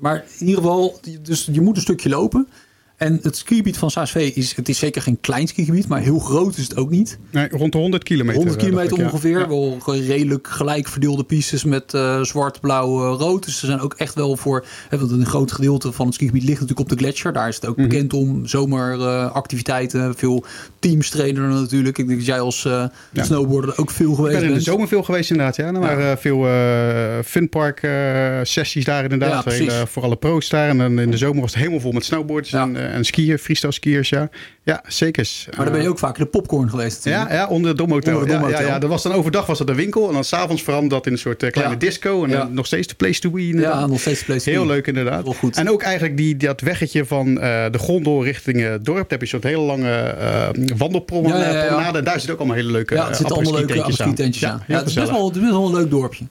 maar 0.00 0.24
in 0.38 0.46
ieder 0.46 0.62
geval, 0.62 1.00
dus 1.22 1.48
je 1.52 1.60
moet 1.60 1.76
een 1.76 1.82
stukje 1.82 2.08
lopen. 2.08 2.48
En 2.96 3.18
het 3.22 3.36
skigebied 3.36 3.78
van 3.78 3.90
SASV 3.90 4.30
is, 4.34 4.56
het 4.56 4.68
is 4.68 4.78
zeker 4.78 5.02
geen 5.02 5.18
klein 5.20 5.46
skigebied, 5.48 5.88
maar 5.88 6.00
heel 6.00 6.18
groot 6.18 6.56
is 6.56 6.62
het 6.62 6.76
ook 6.76 6.90
niet. 6.90 7.18
Nee, 7.30 7.48
rond 7.50 7.72
de 7.72 7.78
100 7.78 8.02
kilometer. 8.02 8.36
100 8.36 8.56
eh, 8.60 8.64
kilometer 8.64 8.92
ik, 8.92 8.98
ja. 8.98 9.04
ongeveer. 9.04 9.38
Ja. 9.38 9.48
Wel 9.48 9.78
redelijk 9.86 10.48
gelijk 10.48 10.88
verdeelde 10.88 11.24
pistes 11.24 11.64
met 11.64 11.94
eh, 11.94 12.22
zwart, 12.22 12.60
blauw, 12.60 13.12
eh, 13.12 13.18
rood. 13.20 13.44
Dus 13.44 13.58
ze 13.58 13.66
zijn 13.66 13.80
ook 13.80 13.94
echt 13.94 14.14
wel 14.14 14.36
voor. 14.36 14.66
Hè, 14.88 14.98
want 14.98 15.10
een 15.10 15.26
groot 15.26 15.52
gedeelte 15.52 15.92
van 15.92 16.06
het 16.06 16.14
skigebied 16.14 16.42
ligt 16.42 16.60
natuurlijk 16.60 16.90
op 16.90 16.98
de 16.98 17.04
gletsjer. 17.04 17.32
Daar 17.32 17.48
is 17.48 17.54
het 17.54 17.66
ook 17.66 17.76
Mhm. 17.76 17.88
bekend 17.88 18.12
om. 18.12 18.46
Zomeractiviteiten. 18.46 20.14
veel 20.16 20.44
teams 20.78 21.10
trainen 21.10 21.42
er 21.42 21.48
natuurlijk. 21.48 21.98
Ik 21.98 22.06
denk 22.06 22.18
dat 22.18 22.28
jij 22.28 22.40
als 22.40 22.64
eh 22.64 22.84
Ja. 23.12 23.24
snowboarder 23.24 23.78
ook 23.78 23.90
veel 23.90 24.10
Ik 24.10 24.16
geweest 24.16 24.32
ben 24.34 24.42
in 24.42 24.48
de 24.48 24.52
bent. 24.54 24.64
zomer 24.66 24.88
veel 24.88 25.02
geweest 25.02 25.30
inderdaad. 25.30 25.56
Ja. 25.56 25.64
Er 25.66 25.80
waren 25.80 26.10
eh, 26.10 26.16
veel 26.16 26.46
eh 26.46 27.24
funpark 27.24 27.82
eh, 27.82 28.38
sessies 28.42 28.84
daar 28.84 28.96
Ja, 28.96 29.02
inderdaad. 29.10 29.44
precies. 29.44 29.72
Hele- 29.72 29.86
voor 29.86 30.02
alle 30.02 30.16
pro's 30.16 30.48
daar. 30.48 30.68
En 30.68 30.78
dan 30.78 30.98
in 30.98 31.10
de 31.10 31.16
zomer 31.16 31.40
was 31.40 31.50
het 31.50 31.58
helemaal 31.58 31.80
vol 31.80 31.92
met 31.92 32.04
snowboards 32.04 32.50
Ja. 32.50 32.62
en, 32.62 32.76
en 32.92 33.04
skiën, 33.04 33.38
freestyle 33.38 33.72
skiers. 33.72 34.08
Ja, 34.08 34.28
ja 34.62 34.82
zeker. 34.86 35.28
Maar 35.56 35.64
dan 35.64 35.74
ben 35.74 35.82
je 35.82 35.88
ook 35.88 35.98
vaak 35.98 36.18
in 36.18 36.24
de 36.24 36.30
popcorn 36.30 36.70
geweest. 36.70 37.04
Ja, 37.04 37.32
ja, 37.32 37.46
onder 37.46 37.68
het 37.68 37.78
Domhotel. 37.78 38.20
Onder 38.20 38.38
het 38.38 38.50
Ja, 38.50 38.60
ja, 38.60 38.66
ja, 38.66 38.78
dat 38.78 38.90
was 38.90 39.02
dan 39.02 39.12
overdag 39.12 39.46
was 39.46 39.58
dat 39.58 39.68
een 39.68 39.74
winkel. 39.74 40.08
En 40.08 40.14
dan 40.14 40.24
s'avonds 40.24 40.62
veranderde 40.62 40.94
dat 40.94 41.06
in 41.06 41.12
een 41.12 41.18
soort 41.18 41.42
eh, 41.42 41.50
kleine 41.50 41.76
disco. 41.76 42.24
En 42.24 42.30
dan 42.30 42.54
nog 42.54 42.66
steeds 42.66 42.88
de 42.88 42.94
place 42.94 43.20
to 43.20 43.30
be 43.30 43.46
inderdaad. 43.46 43.80
Ja, 43.80 43.86
nog 43.86 44.00
steeds 44.00 44.18
de 44.18 44.24
place 44.24 44.44
to 44.44 44.50
Heel 44.50 44.60
be. 44.60 44.66
leuk 44.66 44.86
inderdaad. 44.86 45.24
Wel 45.24 45.32
goed. 45.32 45.56
En 45.56 45.70
ook 45.70 45.82
eigenlijk 45.82 46.16
die, 46.16 46.36
dat 46.36 46.60
weggetje 46.60 47.04
van 47.04 47.40
eh, 47.40 47.64
de 47.70 47.78
gondel 47.78 48.24
richting 48.24 48.62
eh, 48.62 48.70
het 48.70 48.84
dorp. 48.84 48.96
Daar 48.96 49.06
heb 49.08 49.20
je 49.20 49.26
soort 49.26 49.42
hele 49.42 49.62
lange 49.62 49.90
eh 49.90 50.48
wandelpromenade. 50.76 52.02
Daar 52.02 52.20
zit 52.20 52.30
ook 52.30 52.38
allemaal 52.38 52.56
hele 52.56 52.70
leuke 52.70 52.94
Ja, 52.94 53.00
eh, 53.00 53.06
het 53.06 53.16
zitten 53.16 53.36
allemaal 53.36 53.54
leuke 53.54 53.84
aan. 54.02 54.14
heel 54.16 54.28
Ja, 54.66 54.78
het, 54.78 54.86
is 54.86 54.94
best 54.94 55.10
wel, 55.10 55.26
het 55.26 55.36
is 55.36 55.42
best 55.42 55.52
wel 55.52 55.66
een 55.66 55.74
leuk 55.74 55.90
dorpje. 55.90 56.24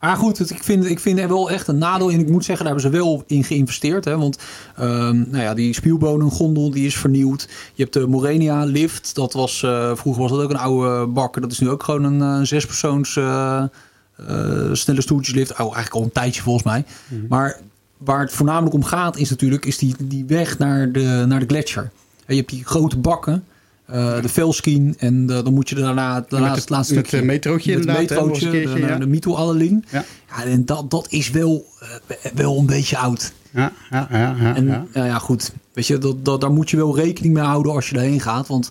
Maar 0.00 0.16
goed, 0.16 0.38
het, 0.38 0.50
ik, 0.50 0.62
vind, 0.62 0.84
ik 0.84 1.00
vind 1.00 1.18
er 1.18 1.28
wel 1.28 1.50
echt 1.50 1.68
een 1.68 1.78
nadeel 1.78 2.08
in. 2.08 2.20
Ik 2.20 2.28
moet 2.28 2.44
zeggen, 2.44 2.64
daar 2.64 2.74
hebben 2.74 2.92
ze 2.92 2.98
wel 2.98 3.22
in 3.26 3.44
geïnvesteerd. 3.44 4.04
Hè, 4.04 4.18
want 4.18 4.38
ehm, 4.76 5.16
nou 5.16 5.42
ja, 5.42 5.54
die 5.54 5.74
spielbonengondel 5.74 6.70
die 6.70 6.86
is 6.86 6.96
vernieuwd. 6.96 7.48
Je 7.74 7.82
hebt 7.82 7.94
de 7.94 8.06
Morenia 8.06 8.64
lift. 8.64 9.14
Dat 9.14 9.32
was, 9.32 9.62
eh, 9.62 9.96
vroeger 9.96 10.22
was 10.22 10.30
dat 10.30 10.42
ook 10.42 10.50
een 10.50 10.56
oude 10.56 11.06
bak. 11.06 11.40
Dat 11.40 11.52
is 11.52 11.58
nu 11.58 11.68
ook 11.68 11.82
gewoon 11.82 12.04
een 12.04 12.40
eh, 12.40 12.46
zespersoons 12.46 13.16
eh, 13.16 13.64
snelle 14.72 15.00
stoeltjeslift. 15.00 15.52
Oh, 15.52 15.58
eigenlijk 15.58 15.94
al 15.94 16.02
een 16.02 16.12
tijdje 16.12 16.42
volgens 16.42 16.64
mij. 16.64 16.84
Mhm. 17.08 17.26
Maar 17.28 17.60
waar 17.96 18.20
het 18.20 18.32
voornamelijk 18.32 18.74
om 18.74 18.84
gaat 18.84 19.16
is 19.16 19.30
natuurlijk 19.30 19.64
is 19.64 19.78
die, 19.78 19.94
die 20.02 20.24
weg 20.24 20.58
naar 20.58 20.92
de, 20.92 21.24
naar 21.28 21.40
de 21.40 21.46
gletsjer. 21.46 21.90
En 22.26 22.34
je 22.34 22.40
hebt 22.40 22.52
die 22.52 22.64
grote 22.64 22.98
bakken. 22.98 23.44
Eh, 23.88 24.20
de 24.22 24.28
velskien 24.28 24.94
en 24.98 25.26
de- 25.26 25.42
dan 25.42 25.54
moet 25.54 25.68
je 25.68 25.74
daarna, 25.74 26.24
daarna 26.28 26.48
Met 26.48 26.58
het 26.58 26.68
laatste 26.70 26.94
met 26.94 27.06
stukje 27.06 27.16
het 27.26 27.34
metrootje 27.34 27.76
met 27.76 27.78
het 27.78 27.88
inderdaad, 27.88 28.18
eens 28.18 28.30
metrootje, 28.30 28.50
keertje, 28.50 28.80
de, 28.80 28.86
ja. 28.92 28.98
de 28.98 29.06
Mito. 29.06 29.54
Ja. 29.90 30.04
Ja, 30.28 30.44
en 30.44 30.64
dat, 30.64 30.90
dat 30.90 31.06
is 31.10 31.30
wel, 31.30 31.64
eh, 32.08 32.16
wel 32.34 32.58
een 32.58 32.66
beetje 32.66 32.98
oud. 32.98 33.32
Ja, 33.50 33.72
ja, 33.90 34.08
ja, 34.10 34.36
ja, 34.40 34.54
En 34.54 34.66
ja. 34.92 35.04
ja. 35.04 35.18
goed. 35.18 35.52
Weet 35.72 35.86
je, 35.86 35.98
dat, 35.98 36.24
dat, 36.24 36.40
daar 36.40 36.52
moet 36.52 36.70
je 36.70 36.76
wel 36.76 36.96
rekening 36.96 37.34
mee 37.34 37.42
houden 37.44 37.72
als 37.72 37.88
je 37.88 37.96
erheen 37.96 38.20
gaat. 38.20 38.46
Want 38.46 38.70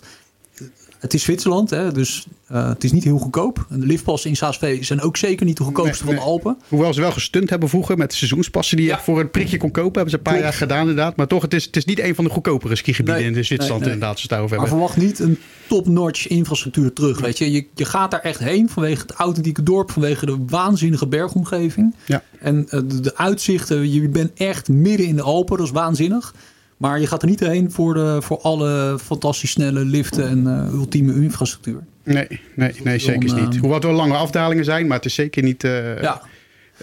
het 0.98 1.14
is 1.14 1.22
Zwitserland, 1.22 1.70
hè, 1.70 1.92
dus 1.92 2.26
eh, 2.46 2.68
het 2.68 2.84
is 2.84 2.92
niet 2.92 3.04
heel 3.04 3.18
goedkoop. 3.18 3.66
De 3.70 3.86
liftpassen 3.86 4.30
in 4.30 4.36
Saas-V 4.36 4.84
zijn 4.84 5.00
ook 5.00 5.16
zeker 5.16 5.46
niet 5.46 5.56
de 5.56 5.62
goedkoopste 5.62 6.04
Nee, 6.04 6.14
van 6.14 6.24
de 6.24 6.30
Alpen. 6.30 6.56
Hoewel 6.68 6.94
ze 6.94 7.00
wel 7.00 7.12
gestund 7.12 7.50
hebben 7.50 7.68
vroeger 7.68 7.96
met 7.96 8.12
seizoenspassen 8.14 8.76
die 8.76 8.86
je 8.86 8.92
Ja. 8.92 8.98
voor 9.00 9.20
een 9.20 9.30
prikje 9.30 9.56
kon 9.56 9.70
kopen. 9.70 9.92
Hebben 9.92 10.10
ze 10.10 10.16
een 10.16 10.22
paar 10.22 10.32
Klopt. 10.32 10.48
jaar 10.48 10.58
gedaan 10.58 10.80
inderdaad. 10.80 11.16
Maar 11.16 11.26
toch, 11.26 11.42
het 11.42 11.54
is, 11.54 11.64
het 11.64 11.76
is 11.76 11.84
niet 11.84 11.98
een 12.00 12.14
van 12.14 12.24
de 12.24 12.30
goedkopere 12.30 12.76
skigebieden 12.76 13.20
Nee, 13.22 13.30
in 13.30 13.36
de 13.36 13.42
Zwitserland 13.42 13.82
inderdaad. 13.82 14.20
Het 14.20 14.28
daarover 14.30 14.56
Maar 14.58 14.66
hebben. 14.68 14.86
verwacht 14.86 15.06
niet 15.08 15.18
een 15.18 15.38
top-notch 15.68 16.26
infrastructuur 16.28 16.92
terug. 16.92 17.20
Weet 17.20 17.38
je? 17.38 17.52
je, 17.52 17.66
je 17.74 17.84
gaat 17.84 18.10
daar 18.10 18.20
echt 18.20 18.38
heen 18.38 18.68
vanwege 18.68 19.02
het 19.02 19.12
authentieke 19.12 19.62
dorp, 19.62 19.90
vanwege 19.90 20.26
de 20.26 20.36
waanzinnige 20.46 21.06
bergomgeving. 21.06 21.94
Ja. 22.06 22.22
En 22.40 22.68
eh, 22.68 22.80
de, 22.86 23.00
de 23.00 23.16
uitzichten, 23.16 23.92
je 23.92 24.08
bent 24.08 24.30
echt 24.34 24.68
midden 24.68 25.06
in 25.06 25.16
de 25.16 25.22
Alpen, 25.22 25.56
dat 25.56 25.66
is 25.66 25.72
waanzinnig. 25.72 26.34
Maar 26.78 27.00
je 27.00 27.06
gaat 27.06 27.22
er 27.22 27.28
niet 27.28 27.40
heen 27.40 27.72
voor, 27.72 27.94
de, 27.94 28.16
voor 28.22 28.38
alle 28.40 28.98
fantastisch 29.02 29.50
snelle 29.50 29.84
liften 29.84 30.28
en 30.28 30.46
eh, 30.46 30.72
ultieme 30.72 31.14
infrastructuur. 31.14 31.80
Nee, 32.04 32.40
nee, 32.54 32.72
nee 32.84 32.98
zeker 32.98 33.30
een, 33.38 33.44
niet. 33.44 33.54
eh, 33.54 33.60
Hoewel 33.60 33.74
het 33.78 33.84
wel 33.84 33.92
lange 33.94 34.14
afdalingen 34.16 34.64
zijn, 34.64 34.86
maar 34.86 34.96
het 34.96 35.06
is 35.06 35.14
zeker 35.14 35.42
niet... 35.42 35.64
eh, 35.64 36.02
Ja, 36.02 36.20
eh, 36.20 36.26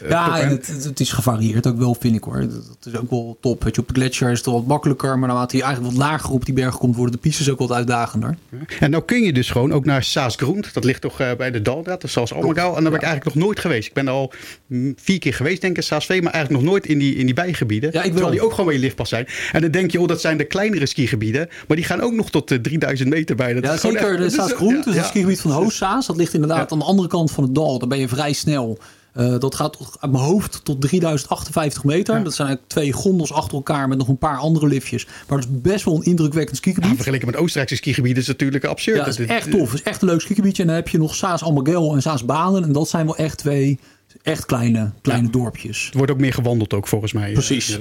ja 0.10 0.40
en 0.40 0.50
end. 0.50 0.84
het, 0.84 1.00
is 1.00 1.12
gevarieerd 1.12 1.68
ook 1.68 1.78
wel, 1.78 1.96
vind 2.00 2.16
ik 2.16 2.24
hoor. 2.24 2.40
Dat, 2.42 2.94
is 2.94 2.96
ook 3.00 3.10
wel 3.10 3.38
top. 3.42 3.64
Weet 3.64 3.76
je, 3.76 3.82
op 3.82 3.88
de 3.88 3.94
gletsjer 3.94 4.32
is 4.32 4.38
het 4.38 4.48
wat 4.48 4.66
makkelijker, 4.66 5.20
maar 5.20 5.28
naarmate 5.28 5.58
je 5.58 5.64
eigenlijk 5.64 5.94
wat 5.96 6.04
lager 6.08 6.32
op 6.32 6.46
die 6.46 6.54
berg 6.54 6.78
komt, 6.78 6.96
worden 6.96 7.14
de 7.16 7.22
pistes 7.22 7.50
ook 7.50 7.60
wat 7.60 7.72
uitdagender. 7.72 8.38
En 8.80 8.90
nou 8.92 9.04
kun 9.04 9.22
je 9.24 9.34
dus 9.34 9.50
gewoon 9.50 9.74
ook 9.74 9.86
naar 9.86 10.04
Saasgrond. 10.04 10.74
Dat 10.74 10.84
ligt 10.84 11.02
toch 11.02 11.20
eh, 11.20 11.32
bij 11.38 11.52
de 11.52 11.62
Daldraad, 11.62 11.86
dat 12.02 12.04
is 12.04 12.12
zoals 12.12 12.34
Almagau. 12.34 12.68
En 12.78 12.82
daar 12.82 12.92
ben 12.92 13.00
ik 13.02 13.06
eigenlijk 13.06 13.36
nog 13.36 13.44
nooit 13.46 13.60
geweest. 13.60 13.88
Ik 13.88 13.94
ben 13.94 14.08
er 14.08 14.14
al 14.14 14.34
mm, 14.68 14.94
vier 14.98 15.20
keer 15.20 15.34
geweest, 15.34 15.62
denk 15.62 15.72
ik, 15.74 15.78
in 15.78 15.84
Saasvee. 15.88 16.22
Maar 16.22 16.34
eigenlijk 16.34 16.64
nog 16.64 16.72
nooit 16.74 16.86
in 16.86 16.98
die, 16.98 17.16
in 17.16 17.26
die 17.26 17.36
bijgebieden. 17.36 17.90
Ja, 17.94 18.04
ik 18.04 18.12
terwijl 18.12 18.32
die 18.32 18.42
ook 18.44 18.50
gewoon 18.52 18.66
bij 18.66 18.76
je 18.76 18.82
liftpas 18.82 19.10
zijn. 19.10 19.28
En 19.52 19.62
dan 19.62 19.72
denk 19.72 19.92
je, 19.92 20.00
oh, 20.02 20.08
dat 20.08 20.22
zijn 20.22 20.38
de 20.38 20.44
kleinere 20.46 20.86
skigebieden. 20.86 21.50
Maar 21.68 21.78
die 21.78 21.86
gaan 21.86 22.02
ook 22.02 22.14
nog 22.14 22.30
tot 22.30 22.52
eh, 22.52 22.58
3000 22.60 23.10
meter 23.10 23.36
bij. 23.36 23.54
Dat 23.54 23.64
Ja, 23.64 23.78
zeker. 23.78 23.98
echt- 24.00 24.10
De 24.12 24.18
dat 24.24 24.26
is- 24.32 24.34
Saas 24.36 24.52
Groen, 24.54 24.76
ja, 24.76 24.82
dus 24.82 24.94
ja. 24.94 25.00
het 25.00 25.08
skigebied 25.10 25.42
van 25.42 25.52
Hoogsaas. 25.52 26.06
Dat 26.08 26.16
ligt 26.16 26.34
inderdaad 26.34 26.58
Ja. 26.58 26.68
aan 26.70 26.80
de 26.80 26.86
andere 26.86 27.08
kant 27.08 27.32
van 27.32 27.44
het 27.44 27.56
dal. 27.56 27.80
Daar 27.80 27.88
ben 27.88 28.00
je 28.00 28.08
vrij 28.08 28.34
snel. 28.34 28.78
Eh, 29.16 29.40
dat 29.40 29.56
gaat 29.56 29.78
uit 30.00 30.12
mijn 30.12 30.24
hoofd 30.24 30.60
tot 30.64 30.82
3058 30.82 31.84
meter. 31.84 32.18
Ja. 32.18 32.24
Dat 32.24 32.34
zijn 32.34 32.48
eigenlijk 32.48 32.76
twee 32.76 32.92
gondels 32.92 33.32
achter 33.34 33.54
elkaar 33.58 33.88
met 33.88 33.98
nog 33.98 34.08
een 34.08 34.18
paar 34.18 34.38
andere 34.38 34.68
liftjes. 34.68 35.06
Maar 35.06 35.38
dat 35.40 35.48
is 35.50 35.62
best 35.62 35.86
wel 35.86 35.96
een 35.96 36.04
indrukwekkend 36.04 36.56
Ja, 36.58 36.62
skigebied. 36.62 36.96
vergeleken 36.96 37.26
met 37.28 37.36
Oostenrijkse 37.36 37.76
skigebieden 37.76 38.22
is 38.22 38.28
het 38.28 38.38
natuurlijk 38.40 38.66
absurd. 38.66 38.98
Ja, 38.98 39.04
dat 39.06 39.20
is 39.20 39.26
echt 39.28 39.52
tof. 39.52 39.72
Het 39.72 39.80
is 39.80 39.84
echt 39.84 40.02
een 40.02 40.08
leuk 40.08 40.22
skigebiedje. 40.22 40.62
En 40.62 40.68
dan 40.68 40.78
heb 40.78 40.88
je 40.90 40.98
nog 40.98 41.16
Saas 41.16 41.44
Almagel 41.44 41.94
en 41.96 42.02
Saas 42.02 42.26
Banen. 42.26 42.64
En 42.64 42.72
dat 42.72 42.90
zijn 42.90 43.06
wel 43.06 43.16
echt 43.18 43.38
twee 43.38 43.80
echt 44.22 44.46
kleine, 44.46 44.92
kleine 45.02 45.30
dorpjes. 45.30 45.90
Er 45.92 45.98
wordt 45.98 46.12
ook 46.12 46.20
meer 46.20 46.34
gewandeld 46.34 46.74
ook 46.74 46.88
volgens 46.88 47.14
mij. 47.14 47.28
eh, 47.28 47.34
Precies. 47.34 47.78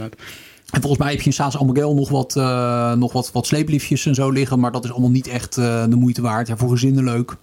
En 0.70 0.80
volgens 0.80 0.98
mij 1.02 1.10
heb 1.10 1.20
je 1.20 1.26
in 1.26 1.32
Saas 1.32 1.56
Almagel 1.56 1.94
nog 1.94 2.08
wat, 2.08 2.36
eh, 2.36 2.92
nog 2.92 3.12
wat, 3.12 3.32
wat 3.32 3.46
sleepliftjes 3.46 4.06
en 4.06 4.14
zo 4.14 4.30
liggen. 4.30 4.60
Maar 4.60 4.72
dat 4.72 4.84
is 4.84 4.90
allemaal 4.90 5.10
niet 5.10 5.26
echt 5.26 5.56
eh, 5.58 5.84
de 5.88 5.96
moeite 5.96 6.22
waard. 6.22 6.48
Ja, 6.48 6.56
voor 6.56 6.70
gezinnen 6.70 7.04
leuk. 7.04 7.36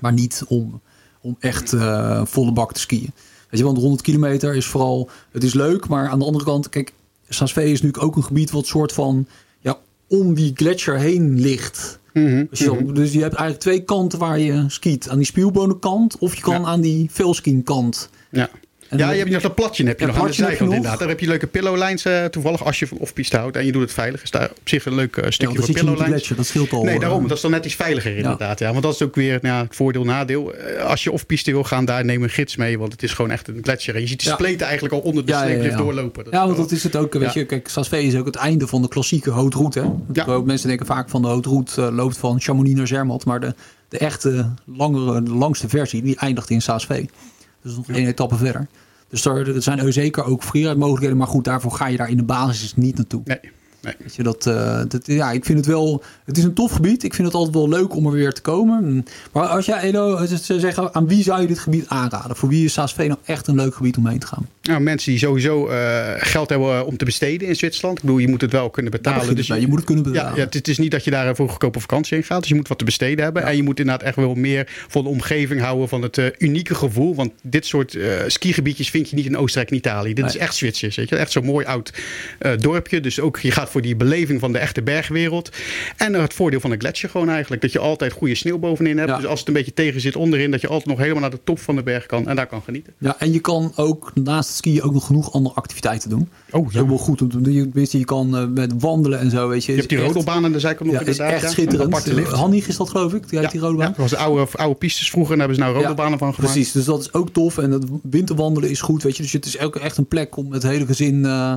Maar 0.00 0.12
niet 0.12 0.44
om, 0.48 0.80
om 1.26 1.36
echt 1.40 1.72
eh, 1.72 2.20
volle 2.24 2.52
bak 2.52 2.72
te 2.72 2.80
skiën. 2.80 3.10
Weet 3.50 3.60
je, 3.60 3.64
want 3.64 3.78
100 3.78 4.02
kilometer 4.02 4.54
is 4.54 4.66
vooral... 4.66 5.10
Het 5.30 5.44
is 5.44 5.54
leuk, 5.54 5.88
maar 5.88 6.08
aan 6.08 6.18
de 6.18 6.24
andere 6.24 6.44
kant... 6.44 6.68
Kijk, 6.68 6.92
Saas-Vee 7.28 7.64
is 7.72 7.80
natuurlijk 7.82 8.02
ook 8.04 8.16
een 8.16 8.24
gebied 8.24 8.50
wat 8.50 8.66
soort 8.66 8.92
van... 8.92 9.26
Ja, 9.60 9.78
om 10.08 10.34
die 10.34 10.52
gletsjer 10.54 10.98
heen 10.98 11.40
ligt. 11.40 11.98
Mhm, 12.12 12.44
Dus 12.50 12.58
je, 12.58 12.92
dus 12.92 13.12
je 13.12 13.20
hebt 13.20 13.34
eigenlijk 13.34 13.60
twee 13.60 13.80
kanten 13.84 14.18
waar 14.18 14.38
je 14.38 14.64
skiet. 14.68 15.08
Aan 15.08 15.16
die 15.16 15.26
spielbonenkant 15.26 16.18
of 16.18 16.34
je 16.34 16.42
kan 16.42 16.60
Ja. 16.60 16.66
aan 16.66 16.80
die 16.80 17.08
velskienkant. 17.10 18.08
Ja. 18.30 18.48
En 18.88 18.98
ja, 18.98 19.10
je 19.10 19.18
hebt 19.18 19.30
nog 19.30 19.42
dat 19.42 19.54
platje 19.54 19.86
heb 19.86 20.00
je 20.00 20.06
nog 20.06 20.18
aan 20.18 20.26
de 20.26 20.32
zijkant 20.32 20.72
inderdaad. 20.72 20.98
Daar 20.98 21.08
heb 21.08 21.20
je 21.20 21.26
leuke 21.26 21.46
pillowlijns 21.46 22.06
uh, 22.06 22.24
toevallig 22.24 22.64
als 22.64 22.78
je 22.78 22.86
van 22.86 22.98
off-piste 22.98 23.36
houdt 23.36 23.56
en 23.56 23.66
je 23.66 23.72
doet 23.72 23.82
het 23.82 23.92
veilig. 23.92 24.22
Is 24.22 24.30
daar 24.30 24.50
op 24.50 24.68
zich 24.68 24.86
een 24.86 24.94
leuk 24.94 25.16
uh, 25.16 25.24
stukje 25.28 25.58
ja, 25.58 25.64
voor 25.64 25.74
pillowlijns. 25.74 26.28
Dat 26.28 26.46
scheelt 26.46 26.72
al. 26.72 26.82
Nee, 26.82 26.98
daarom. 26.98 27.28
Dat 27.28 27.36
is 27.36 27.42
dan 27.42 27.50
net 27.50 27.64
iets 27.64 27.74
veiliger 27.74 28.16
inderdaad. 28.16 28.58
Ja. 28.58 28.70
Want 28.70 28.82
dat 28.82 28.94
is 28.94 29.02
ook 29.02 29.14
weer 29.14 29.38
nou, 29.42 29.64
het 29.64 29.76
voordeel 29.76 30.04
nadeel. 30.04 30.54
als 30.86 31.04
je 31.04 31.12
off-piste 31.12 31.50
wil 31.50 31.64
gaan, 31.64 31.84
daar 31.84 32.04
neem 32.04 32.22
een 32.22 32.30
gids 32.30 32.56
mee. 32.56 32.78
Want 32.78 32.92
het 32.92 33.02
is 33.02 33.12
gewoon 33.12 33.30
echt 33.30 33.48
een 33.48 33.58
gletsjer. 33.62 33.94
En 33.94 34.00
je 34.00 34.06
ziet 34.06 34.24
de 34.24 34.30
spleten 34.30 34.66
eigenlijk 34.66 34.94
al 34.94 35.00
onder 35.00 35.26
de 35.26 35.32
ja, 35.32 35.76
doorlopen. 35.76 36.24
Dat 36.24 36.32
ja, 36.32 36.44
want 36.44 36.56
dat 36.56 36.70
is 36.70 36.82
het 36.82 36.96
ook. 36.96 37.14
Weet 37.14 37.32
je, 37.32 37.44
kijk, 37.44 37.68
Saas-V 37.68 37.92
is 37.92 38.16
ook 38.16 38.26
het 38.26 38.36
einde 38.36 38.66
van 38.66 38.82
de 38.82 38.88
klassieke 38.88 39.30
haute 39.30 39.56
route. 39.56 39.94
Ja. 40.12 40.38
Mensen 40.38 40.68
denken 40.68 40.86
vaak 40.86 41.08
van 41.08 41.22
de 41.22 41.28
haute 41.28 41.48
route 41.48 41.92
loopt 41.92 42.18
van 42.18 42.40
Chamonix 42.40 42.76
naar 42.76 42.86
Zermatt. 42.86 43.24
Maar 43.24 43.40
de, 43.40 43.54
de 43.88 43.98
echte 43.98 44.54
langere, 44.64 45.22
de 45.22 45.34
langste 45.34 45.68
versie, 45.68 46.02
die 46.02 46.16
eindigt 46.16 46.50
in 46.50 46.62
Saas-V. 46.62 47.04
Dus 47.66 47.76
nog 47.76 47.88
één 47.88 48.06
etappe 48.06 48.36
verder. 48.36 48.66
Dus 49.08 49.24
er, 49.24 49.54
er 49.54 49.62
zijn 49.62 49.92
zeker 49.92 50.24
ook 50.24 50.44
mogelijkheden. 50.54 51.16
Maar 51.16 51.26
goed, 51.26 51.44
daarvoor 51.44 51.72
ga 51.72 51.86
je 51.86 51.96
daar 51.96 52.10
in 52.10 52.16
de 52.16 52.22
basis 52.22 52.76
niet 52.76 52.96
naartoe. 52.96 53.22
Nee. 53.24 53.40
Weet 53.98 54.14
je, 54.14 54.22
dat, 54.22 54.46
uh, 54.46 54.80
dat, 54.88 55.06
ja, 55.06 55.30
ik 55.30 55.44
vind 55.44 55.58
het 55.58 55.66
wel. 55.66 56.02
Het 56.24 56.38
is 56.38 56.44
een 56.44 56.54
tof 56.54 56.72
gebied. 56.72 57.02
Ik 57.02 57.14
vind 57.14 57.26
het 57.26 57.36
altijd 57.36 57.54
wel 57.54 57.68
leuk 57.68 57.94
om 57.94 58.06
er 58.06 58.12
weer 58.12 58.32
te 58.32 58.40
komen. 58.40 59.04
Maar 59.32 59.46
als 59.46 59.66
jij, 59.66 59.80
Edo, 59.80 60.26
zeggen, 60.26 60.94
aan 60.94 61.08
wie 61.08 61.22
zou 61.22 61.40
je 61.40 61.46
dit 61.46 61.58
gebied 61.58 61.88
aanraden? 61.88 62.36
Voor 62.36 62.48
wie 62.48 62.64
is 62.64 62.72
Saas 62.72 62.96
nou 62.96 63.16
echt 63.24 63.46
een 63.46 63.54
leuk 63.54 63.74
gebied 63.74 63.96
om 63.96 64.06
heen 64.06 64.18
te 64.18 64.26
gaan? 64.26 64.48
Nou, 64.66 64.80
mensen 64.80 65.10
die 65.10 65.20
sowieso 65.20 65.70
uh, 65.70 66.12
geld 66.16 66.48
hebben 66.48 66.86
om 66.86 66.96
te 66.96 67.04
besteden 67.04 67.48
in 67.48 67.56
Zwitserland. 67.56 67.98
Ik 67.98 68.04
bedoel, 68.04 68.18
je 68.18 68.28
moet 68.28 68.40
het 68.40 68.52
wel 68.52 68.70
kunnen 68.70 68.92
betalen. 68.92 69.36
Dus 69.36 69.46
je 69.46 69.66
moet 69.66 69.76
het 69.76 69.84
kunnen 69.84 70.04
betalen. 70.04 70.30
Ja, 70.30 70.42
ja, 70.42 70.46
het 70.50 70.68
is 70.68 70.78
niet 70.78 70.90
dat 70.90 71.04
je 71.04 71.10
daar 71.10 71.36
voor 71.36 71.48
goedkope 71.48 71.80
vakantie 71.80 72.16
in 72.16 72.22
gaat. 72.22 72.40
Dus 72.40 72.48
je 72.48 72.54
moet 72.54 72.68
wat 72.68 72.78
te 72.78 72.84
besteden 72.84 73.24
hebben. 73.24 73.42
En 73.42 73.56
je 73.56 73.62
moet 73.62 73.78
inderdaad 73.78 74.06
echt 74.06 74.16
wel 74.16 74.34
meer 74.34 74.84
van 74.88 75.02
de 75.02 75.08
omgeving 75.08 75.60
houden. 75.60 75.88
Van 75.88 76.02
het 76.02 76.16
uh, 76.16 76.26
unieke 76.38 76.74
gevoel. 76.74 77.14
Want 77.14 77.32
dit 77.42 77.66
soort 77.66 77.98
skigebiedjes 78.26 78.90
vind 78.90 79.10
je 79.10 79.16
niet 79.16 79.26
in 79.26 79.36
Oostenrijk 79.36 79.70
en 79.70 79.76
Italië. 79.76 80.14
Dit 80.14 80.24
is 80.24 80.36
echt 80.36 80.54
Zwitsers. 80.54 80.96
Weet 80.96 81.08
je? 81.08 81.16
Echt 81.16 81.32
zo'n 81.32 81.44
mooi 81.44 81.66
oud 81.66 81.92
dorpje. 82.58 83.00
Dus 83.00 83.20
ook 83.20 83.38
je 83.38 83.50
gaat 83.50 83.70
voor 83.70 83.82
die 83.82 83.96
beleving 83.96 84.40
van 84.40 84.52
de 84.52 84.58
echte 84.58 84.82
bergwereld. 84.82 85.50
En 85.96 86.14
het 86.14 86.34
voordeel 86.34 86.60
van 86.60 86.70
een 86.70 86.80
gletsjer 86.80 87.10
gewoon 87.10 87.28
eigenlijk. 87.28 87.62
Dat 87.62 87.72
je 87.72 87.78
altijd 87.78 88.12
goede 88.12 88.34
sneeuw 88.34 88.58
bovenin 88.58 88.98
hebt. 88.98 89.16
Dus 89.16 89.26
als 89.26 89.38
het 89.38 89.48
een 89.48 89.54
beetje 89.54 89.74
tegen 89.74 90.00
zit 90.00 90.16
onderin, 90.16 90.50
dat 90.50 90.60
je 90.60 90.68
altijd 90.68 90.88
nog 90.88 90.98
helemaal 90.98 91.20
naar 91.20 91.30
de 91.30 91.40
top 91.44 91.58
van 91.58 91.76
de 91.76 91.82
berg 91.82 92.06
kan. 92.06 92.28
En 92.28 92.36
daar 92.36 92.46
kan 92.46 92.62
genieten. 92.62 92.92
Ja, 92.98 93.16
en 93.18 93.32
je 93.32 93.40
kan 93.40 93.72
ook 93.76 94.12
naast 94.14 94.48
het 94.48 94.55
skiën 94.56 94.82
ook 94.82 94.92
nog 94.92 95.06
genoeg 95.06 95.32
andere 95.32 95.54
activiteiten 95.54 96.10
doen. 96.10 96.28
Oh, 96.50 96.72
ja. 96.72 96.84
Heel 96.84 96.98
goed 96.98 97.22
om 97.22 97.28
te 97.28 97.40
doen. 97.40 97.52
Je, 97.52 97.86
je 97.98 98.04
kan 98.04 98.36
uh, 98.36 98.48
met 98.48 98.72
wandelen 98.78 99.18
en 99.18 99.30
zo, 99.30 99.48
weet 99.48 99.64
je. 99.64 99.72
Je 99.72 99.78
hebt 99.78 99.90
die 99.90 99.98
rodelbaan 99.98 100.44
aan 100.44 100.52
de 100.52 100.60
zijkant 100.60 100.90
nog 100.90 101.00
ja, 101.00 101.06
is 101.06 101.18
echt 101.18 101.50
schitterend. 101.50 102.28
Handig 102.28 102.68
is 102.68 102.76
dat 102.76 102.90
geloof 102.90 103.14
ik, 103.14 103.28
die, 103.28 103.40
ja, 103.40 103.48
die 103.48 103.60
rodelbaan. 103.60 103.86
dat 103.86 103.96
was 103.96 104.14
oude, 104.14 104.46
oude 104.52 104.74
pistes 104.74 105.10
vroeger 105.10 105.32
en 105.32 105.38
daar 105.38 105.48
hebben 105.48 105.66
ze 105.66 105.72
nou 105.72 105.82
rodelbanen 105.82 106.18
van 106.18 106.34
gemaakt. 106.34 106.52
Precies, 106.52 106.72
dus 106.72 106.84
dat 106.84 107.00
is 107.00 107.12
ook 107.12 107.30
tof. 107.30 107.58
En 107.58 107.70
het 107.70 107.84
winterwandelen 108.02 108.70
is 108.70 108.80
goed, 108.80 109.02
weet 109.02 109.16
je. 109.16 109.22
Dus 109.22 109.32
het 109.32 109.46
is 109.46 109.58
ook 109.58 109.76
echt 109.76 109.96
een 109.96 110.08
plek 110.08 110.36
om 110.36 110.52
het 110.52 110.62
hele 110.62 110.86
gezin... 110.86 111.14
Uh, 111.14 111.54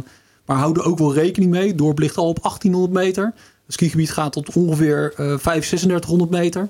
maar 0.49 0.57
houden 0.57 0.83
ook 0.83 0.97
wel 0.97 1.13
rekening 1.13 1.51
mee. 1.51 1.75
Dorp 1.75 1.99
ligt 1.99 2.17
al 2.17 2.27
op 2.27 2.41
1800 2.41 2.93
meter. 2.93 3.33
Het 3.65 3.73
skigebied 3.73 4.11
gaat 4.11 4.31
tot 4.31 4.55
ongeveer 4.55 5.13
uh, 5.19 5.37
5, 5.37 5.39
3600 5.41 6.29
meter. 6.29 6.69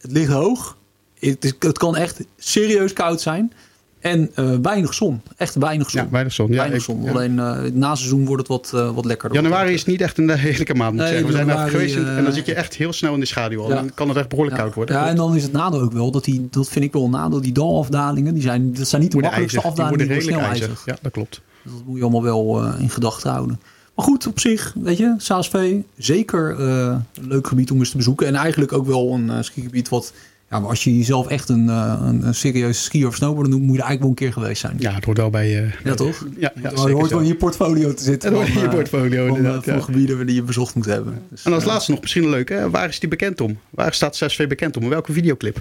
Het 0.00 0.12
ligt 0.12 0.32
hoog. 0.32 0.76
Het, 1.18 1.44
is, 1.44 1.52
het 1.58 1.78
kan 1.78 1.96
echt 1.96 2.20
serieus 2.38 2.92
koud 2.92 3.20
zijn. 3.20 3.52
En 4.00 4.30
uh, 4.36 4.54
weinig 4.62 4.94
zon. 4.94 5.20
Echt 5.36 5.54
weinig 5.54 5.90
zon. 5.90 6.02
Ja, 6.02 6.10
weinig 6.10 6.32
zon. 6.32 6.50
Ja, 6.50 6.56
weinig 6.56 6.82
zon. 6.82 7.02
Ja. 7.02 7.10
Alleen 7.10 7.32
uh, 7.32 7.58
na 7.72 7.94
seizoen 7.94 8.26
wordt 8.26 8.48
het 8.48 8.48
wat, 8.48 8.72
uh, 8.74 8.94
wat 8.94 9.04
lekkerder. 9.04 9.42
Januari 9.42 9.72
is 9.72 9.84
niet 9.84 10.00
echt 10.00 10.18
een 10.18 10.30
heerlijke 10.30 10.74
maand, 10.74 10.92
moet 10.92 11.00
nee, 11.00 11.08
zeggen. 11.08 11.26
We 11.26 11.32
zijn 11.32 11.46
daar 11.46 11.68
geweest 11.68 11.96
en 11.96 12.24
dan 12.24 12.32
zit 12.32 12.46
je 12.46 12.54
echt 12.54 12.74
heel 12.74 12.92
snel 12.92 13.14
in 13.14 13.20
de 13.20 13.26
schaduw. 13.26 13.68
Ja. 13.68 13.74
Dan 13.74 13.90
kan 13.94 14.08
het 14.08 14.16
echt 14.16 14.28
behoorlijk 14.28 14.56
koud 14.56 14.74
worden. 14.74 14.96
Ja, 14.96 15.08
en 15.08 15.16
dan 15.16 15.36
is 15.36 15.42
het 15.42 15.52
nadeel 15.52 15.80
ook 15.80 15.92
wel, 15.92 16.10
dat, 16.10 16.24
die, 16.24 16.48
dat 16.50 16.68
vind 16.68 16.84
ik 16.84 16.92
wel 16.92 17.04
een 17.04 17.10
nadeel, 17.10 17.40
die 17.40 17.52
dalafdalingen, 17.52 18.34
die 18.34 18.42
zijn, 18.42 18.72
dat 18.72 18.88
zijn 18.88 19.02
niet 19.02 19.12
de 19.12 19.18
makkelijkste 19.18 19.60
afdalingen, 19.60 19.98
die 19.98 20.06
worden 20.06 20.24
snel 20.24 20.40
ijzig. 20.40 20.82
Ja, 20.86 20.96
dat 21.02 21.12
klopt. 21.12 21.40
Dus 21.62 21.72
dat 21.72 21.82
moet 21.86 21.96
je 21.96 22.02
allemaal 22.02 22.22
wel 22.22 22.74
in 22.78 22.90
gedachten 22.90 23.30
houden. 23.30 23.60
Maar 23.94 24.04
goed, 24.04 24.26
op 24.26 24.40
zich, 24.40 24.74
weet 24.82 24.98
je, 24.98 25.14
SASV, 25.16 25.74
zeker 25.96 26.60
een 26.60 27.04
leuk 27.20 27.46
gebied 27.46 27.70
om 27.70 27.78
eens 27.78 27.90
te 27.90 27.96
bezoeken. 27.96 28.26
En 28.26 28.34
eigenlijk 28.34 28.72
ook 28.72 28.86
wel 28.86 29.12
een 29.12 29.44
skigebied 29.44 29.88
wat, 29.88 30.12
ja, 30.50 30.60
maar 30.60 30.68
als 30.68 30.84
je 30.84 30.96
jezelf 30.96 31.28
echt 31.28 31.48
een, 31.48 31.66
uh, 31.66 32.00
een, 32.04 32.26
een 32.26 32.34
serieuze 32.34 32.80
skier 32.80 33.06
of 33.06 33.14
snowboarder 33.14 33.52
noemt, 33.52 33.64
moet 33.66 33.76
je 33.76 33.82
er 33.82 33.88
eigenlijk 33.88 34.00
wel 34.00 34.10
een 34.10 34.32
keer 34.32 34.42
geweest 34.42 34.60
zijn. 34.60 34.76
Ja, 34.78 34.94
het 34.94 35.04
hoort 35.04 35.16
wel 35.16 35.30
bij 35.30 35.48
je. 35.48 35.70
ja, 35.84 35.94
toch? 35.94 36.26
Ja, 36.38 36.52
ja 36.62 36.70
hoort 36.74 37.10
wel 37.10 37.20
in 37.20 37.26
je 37.26 37.34
portfolio 37.34 37.94
te 37.94 38.02
zitten. 38.02 38.28
Het 38.28 38.38
hoort 38.38 38.56
in 38.56 38.60
je 38.60 38.68
portfolio, 38.68 39.26
van, 39.26 39.36
inderdaad. 39.36 39.64
Voor 39.64 39.82
gebieden 39.82 40.26
die 40.26 40.34
je 40.34 40.42
bezocht 40.42 40.74
moet 40.74 40.84
hebben. 40.84 41.22
Dus, 41.28 41.44
en 41.44 41.52
als 41.52 41.64
laatste 41.64 41.90
nog 41.90 42.00
misschien 42.00 42.22
een 42.22 42.30
leuke, 42.30 42.70
waar 42.70 42.88
is 42.88 43.00
die 43.00 43.08
bekend 43.08 43.40
om? 43.40 43.58
Waar 43.70 43.94
staat 43.94 44.16
SASV 44.16 44.46
bekend 44.46 44.76
om? 44.76 44.88
welke 44.88 45.12
videoclip? 45.12 45.58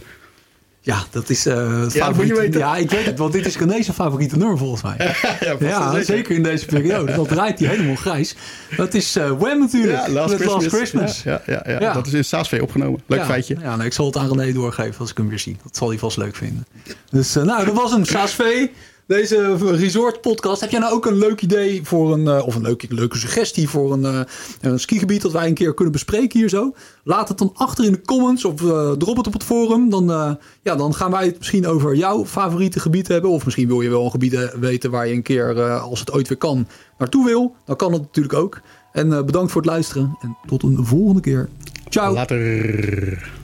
Ja, 0.90 1.04
dat 1.10 1.30
is 1.30 1.48
uh, 1.48 1.90
ja, 1.90 2.14
weten. 2.14 2.60
Ja, 2.60 2.76
ik 2.76 2.90
weet 2.90 3.06
het, 3.06 3.18
want 3.18 3.34
dit 3.34 3.46
is 3.46 3.58
René's 3.58 3.90
favoriete 3.90 4.38
nummer 4.38 4.58
volgens 4.58 4.82
mij. 4.82 4.96
ja, 5.40 5.56
ja 5.60 6.04
zeker 6.04 6.36
in 6.36 6.44
deze 6.44 6.66
periode. 6.66 7.16
Dat 7.16 7.28
draait 7.28 7.60
hij 7.60 7.68
helemaal 7.68 7.96
grijs. 7.96 8.36
Dat 8.78 8.94
is 8.94 9.18
uh, 9.18 9.32
Wham 9.40 9.60
natuurlijk. 9.60 10.06
Ja, 10.06 10.10
Last, 10.10 10.34
Christmas. 10.34 10.64
Last 10.64 10.76
Christmas. 10.76 11.24
Ja, 11.24 11.42
ja, 11.46 11.64
ja, 11.66 11.80
ja, 11.80 11.94
dat 11.94 12.08
is 12.08 12.14
in 12.14 12.26
Saasvee 12.26 12.62
opgenomen. 12.62 13.02
Leuk 13.06 13.26
feitje. 13.26 13.56
Ja, 13.62 13.76
nou, 13.76 13.86
ik 13.86 13.94
zal 13.94 14.06
het 14.06 14.18
aan 14.18 14.28
René 14.28 14.54
doorgeven 14.54 15.00
als 15.00 15.10
ik 15.10 15.18
hem 15.18 15.30
weer 15.30 15.40
zie. 15.40 15.58
Dat 15.64 15.76
zal 15.76 15.90
hij 15.90 15.98
vast 15.98 16.18
leuk 16.18 16.36
vinden. 16.36 16.66
Dus 17.12 17.38
uh, 17.38 17.44
nou, 17.44 17.66
dat 17.66 17.76
was 17.76 17.92
hem. 17.92 18.06
Saasvee. 18.06 18.72
Deze 19.10 19.56
resort 19.58 20.22
podcast. 20.22 20.62
Heb 20.62 20.70
jij 20.70 20.80
nou 20.80 20.94
ook 20.94 21.06
een 21.06 21.18
leuk 21.18 21.42
idee 21.42 21.82
voor 21.84 22.14
een, 22.14 22.26
uh, 22.26 22.46
of 22.46 22.56
een 22.56 22.62
leuke, 22.62 22.86
leuke 22.90 23.18
suggestie 23.18 23.70
voor 23.70 23.94
een, 23.94 24.02
uh, 24.02 24.20
een 24.62 24.80
skigebied 24.80 25.22
dat 25.22 25.32
wij 25.32 25.48
een 25.48 25.54
keer 25.54 25.74
kunnen 25.74 25.94
bespreken 25.94 26.40
hier 26.40 26.50
zo? 26.50 26.74
Laat 27.04 27.30
het 27.30 27.38
dan 27.38 27.52
achter 27.54 27.86
in 27.86 27.92
de 27.92 28.02
comments 28.02 28.46
of 28.46 28.62
uh, 28.62 28.92
drop 28.92 29.18
het 29.18 29.28
op 29.28 29.34
het 29.34 29.44
forum. 29.44 29.90
Dan, 29.90 30.38
ja, 30.62 30.76
dan 30.76 30.94
gaan 30.94 31.12
wij 31.12 31.26
het 31.26 31.38
misschien 31.38 31.68
over 31.68 31.96
jouw 31.96 32.26
favoriete 32.26 32.80
gebied 32.80 33.08
hebben. 33.08 33.30
Of 33.30 33.46
misschien 33.46 33.68
wil 33.68 33.82
je 33.82 33.90
wel 33.90 34.04
een 34.04 34.12
gebied 34.12 34.52
weten 34.60 34.92
waar 34.92 35.08
je 35.08 35.14
een 35.14 35.22
keer, 35.22 35.62
als 35.80 36.00
het 36.00 36.12
ooit 36.12 36.28
weer 36.28 36.38
kan, 36.38 36.68
naartoe 36.98 37.26
wil. 37.26 37.56
Dan 37.66 37.76
kan 37.76 37.94
het 37.94 38.02
natuurlijk 38.02 38.36
ook. 38.36 38.62
En 38.92 39.26
bedankt 39.26 39.52
voor 39.52 39.62
het 39.62 39.70
luisteren 39.70 40.18
en 40.22 40.38
tot 40.46 40.64
een 40.64 40.86
volgende 40.86 41.22
keer. 41.22 41.50
Ciao. 41.90 42.14
Later. 42.14 43.39